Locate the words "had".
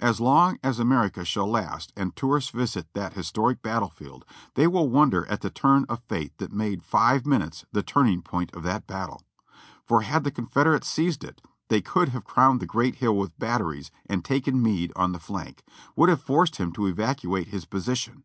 10.02-10.24